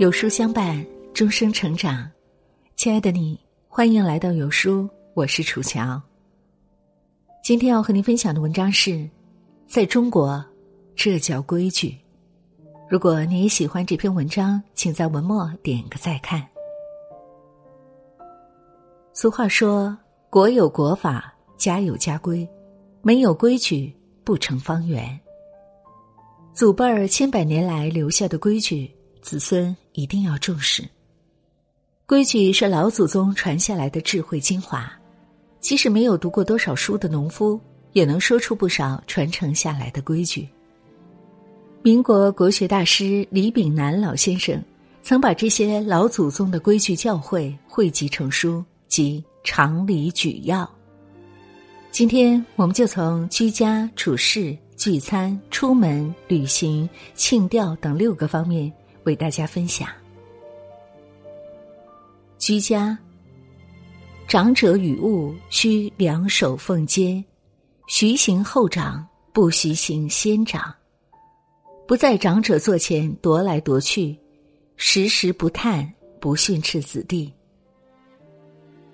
[0.00, 2.10] 有书相伴，终生成长。
[2.74, 6.00] 亲爱的你，欢迎来到有书，我是楚乔。
[7.44, 9.06] 今天要和您分享的文章是：
[9.66, 10.42] 在中国，
[10.96, 11.98] 这叫规矩。
[12.88, 16.42] 如果你也喜欢这篇文章，请在文末点个再看。
[19.12, 19.94] 俗话说
[20.30, 22.48] ：“国有国法，家有家规，
[23.02, 25.20] 没有规矩不成方圆。”
[26.56, 28.90] 祖辈儿千百年来留下的规矩。
[29.22, 30.82] 子孙一定要重视。
[32.06, 34.92] 规矩是老祖宗传下来的智慧精华，
[35.60, 37.60] 即使没有读过多少书的农夫，
[37.92, 40.48] 也能说出不少传承下来的规矩。
[41.82, 44.62] 民国国学大师李炳南老先生
[45.02, 50.64] 曾把这些老祖宗的规矩教诲汇集成书，即《常理举要》。
[51.90, 58.72] 今天我们就从居家、处事、聚餐、出门、旅行、庆吊等六个方面。
[59.10, 59.88] 为大家分享：
[62.38, 62.96] 居家，
[64.28, 67.22] 长者与物需两手奉接，
[67.88, 70.72] 徐行后长，不徐行先长。
[71.88, 74.16] 不在长者座前踱来踱去，
[74.76, 77.32] 时时不叹，不训斥子弟。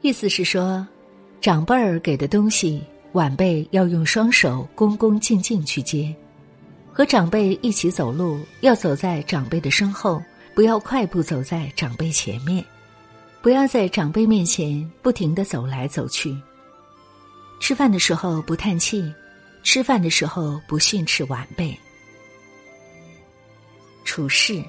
[0.00, 0.86] 意思是说，
[1.40, 2.80] 长辈儿给的东西，
[3.14, 6.14] 晚辈要用双手恭恭敬敬去接。
[6.96, 10.22] 和长辈一起走路，要走在长辈的身后，
[10.54, 12.62] 不要快步走在长辈前面；
[13.42, 16.40] 不要在长辈面前不停的走来走去。
[17.58, 19.12] 吃饭的时候不叹气，
[19.64, 21.76] 吃饭的时候不训斥晚辈。
[24.04, 24.62] 处事，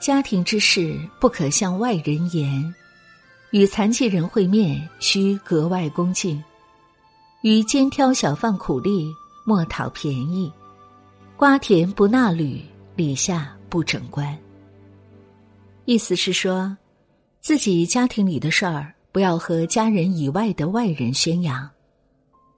[0.00, 2.74] 家庭之事不可向外人言，
[3.50, 6.42] 与残疾人会面需格外恭敬，
[7.42, 9.14] 与肩挑小贩苦力。
[9.50, 10.48] 莫讨便宜，
[11.36, 12.62] 瓜田不纳履，
[12.94, 14.38] 李下不整冠。
[15.86, 16.76] 意思是说，
[17.40, 21.68] 自己家庭里的事儿不要和家人以外的外人宣扬，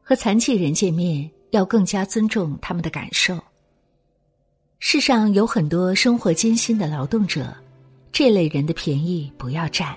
[0.02, 3.38] 和残疾人见面要更加尊重他们的感受。
[4.78, 7.56] 世上有很多生活艰辛的劳动者，
[8.12, 9.96] 这类人的便宜不要占。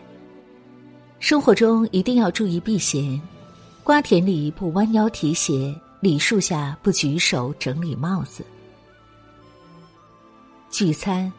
[1.19, 3.21] 生活中一定要注意避嫌，
[3.83, 5.75] 瓜田里不弯腰提鞋。
[6.05, 8.45] 礼树下不举手整理帽子。
[10.69, 11.33] 聚餐，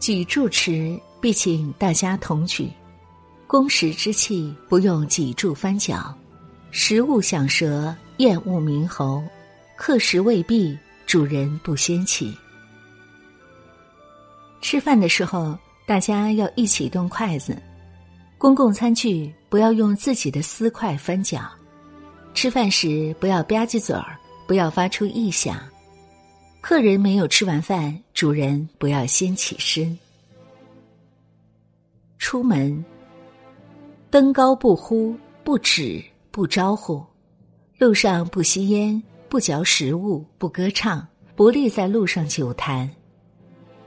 [0.00, 2.68] 举箸持必请大家同举，
[3.46, 6.12] 公食之气不用挤箸翻搅，
[6.72, 9.22] 食物响舌厌恶鸣喉，
[9.76, 10.76] 客食未毕，
[11.06, 12.36] 主人不先起。
[14.60, 17.56] 吃饭的时候，大家要一起动筷子，
[18.36, 21.48] 公共餐具不要用自己的私筷翻搅。
[22.40, 24.16] 吃饭时不要吧唧嘴儿，
[24.46, 25.58] 不要发出异响。
[26.60, 29.98] 客人没有吃完饭，主人不要先起身。
[32.16, 32.84] 出门，
[34.08, 36.00] 登高不呼，不止，
[36.30, 37.04] 不招呼；
[37.76, 42.88] 路上不吸烟，不嚼食物，不歌唱，不立在路上久谈。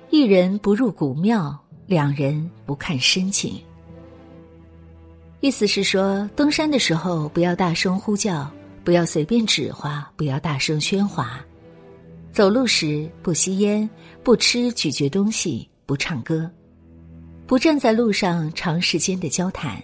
[0.09, 3.63] 一人不入古庙，两人不看深情。
[5.41, 8.47] 意思是说，登山的时候不要大声呼叫，
[8.83, 11.43] 不要随便指划，不要大声喧哗；
[12.31, 13.89] 走路时不吸烟，
[14.23, 16.47] 不吃咀嚼东西，不唱歌，
[17.47, 19.81] 不站在路上长时间的交谈。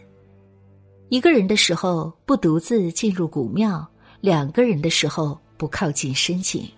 [1.10, 3.84] 一个人的时候不独自进入古庙，
[4.22, 6.70] 两个人的时候不靠近深井。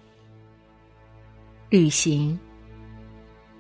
[1.69, 2.39] 旅行，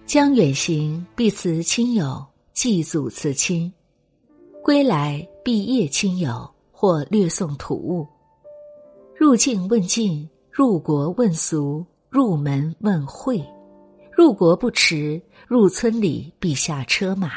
[0.05, 3.69] 将远行必辞亲友，祭祖辞亲。
[4.69, 8.05] 归来必谒亲友，或略送土物。
[9.17, 13.43] 入境问进，入国问俗，入门问会。
[14.15, 17.31] 入国不迟，入村里必下车马。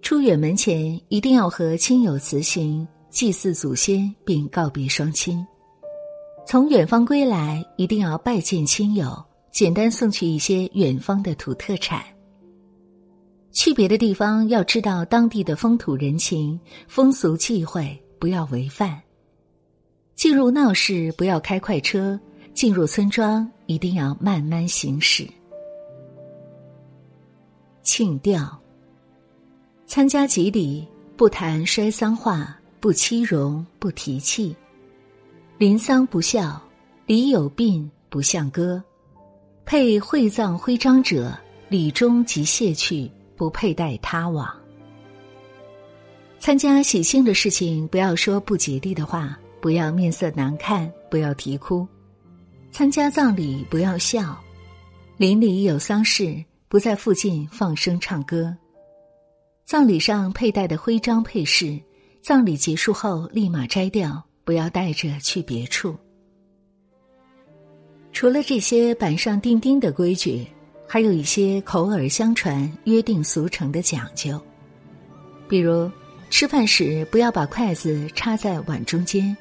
[0.00, 5.44] 出远门前，一定要和亲友辞行，祭祀祖先，并告别双亲。
[6.46, 9.12] 从远方归来，一定要拜见亲友，
[9.50, 12.00] 简单送去一些远方的土特产。
[13.52, 16.58] 去别的地方，要知道当地的风土人情、
[16.88, 18.98] 风俗忌讳，不要违反。
[20.14, 22.18] 进入闹市不要开快车，
[22.54, 25.28] 进入村庄一定要慢慢行驶。
[27.82, 28.58] 庆吊，
[29.86, 34.56] 参加吉礼不谈衰丧话，不欺荣，不提气。
[35.58, 36.60] 临丧不孝，
[37.06, 38.82] 礼有病不向歌。
[39.64, 41.36] 配会葬徽章者，
[41.68, 43.10] 礼中即谢去。
[43.42, 44.48] 不佩戴他往。
[46.38, 51.84] 参加喜庆的事情，不要说不吉利的话，不要面色难看，不要啼哭。
[52.70, 54.38] 参加葬礼不要笑，
[55.16, 58.56] 邻里有丧事不在附近放声唱歌。
[59.64, 61.76] 葬礼上佩戴的徽章配饰，
[62.22, 65.96] 葬礼结束后立马摘掉，不要带着去别处。
[68.12, 70.46] 除了这些板上钉钉的规矩，
[70.92, 74.38] 还有一些口耳相传、约定俗成的讲究。
[75.48, 75.90] 比如，
[76.28, 79.34] 吃饭时不要把筷子插在碗中间；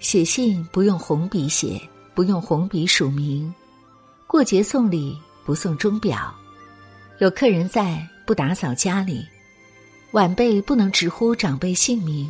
[0.00, 1.80] 写信不用红笔写，
[2.12, 3.50] 不用红笔署名；
[4.26, 6.30] 过节送礼不送钟表；
[7.20, 9.24] 有客人在不打扫家里；
[10.10, 12.28] 晚辈不能直呼长辈姓名；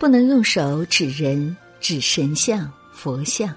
[0.00, 3.54] 不能用手指人、指神像、佛像。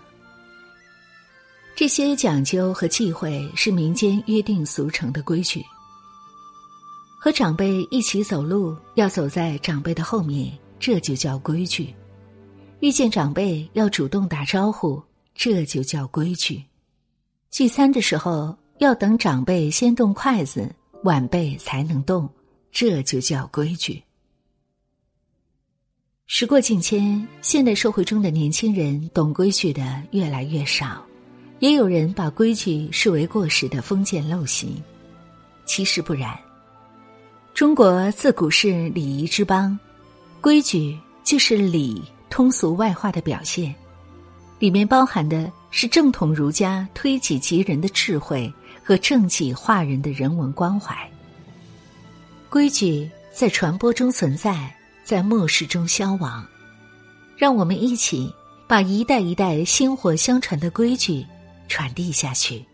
[1.82, 5.66] 这些讲究和忌讳是民间约定俗成的规矩。
[7.20, 11.88] 和长辈一起走路，要走在长辈的后面，这就叫规矩；
[12.82, 15.02] 遇见长辈要主动打招呼，
[15.34, 16.64] 这就叫规矩；
[17.50, 20.72] 聚餐的时候要等长辈先动筷子，
[21.04, 22.30] 晚辈才能动，
[22.72, 24.04] 这就叫规矩。
[26.28, 31.04] 时过境迁，现代社会中的年轻人懂规矩的越来越少。
[31.62, 34.82] 也有人把规矩视为过时的封建陋习，
[35.64, 36.36] 其实不然。
[37.54, 39.78] 中国自古是礼仪之邦，
[40.42, 43.76] 规矩就是礼通俗外化的表现，
[44.58, 48.52] 里面包含的是正统儒家推己及人的智慧
[48.84, 50.98] 和正己化人的人文关怀。
[52.50, 56.44] 规矩在传播中存在，在末世中消亡，
[57.38, 58.34] 让我们一起
[58.66, 61.24] 把一代一代薪火相传的规矩。
[61.72, 62.66] 传递下去。